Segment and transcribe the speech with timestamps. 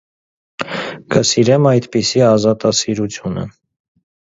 [1.17, 3.51] կսիրեմ այդպիսի ազատասիրությունը: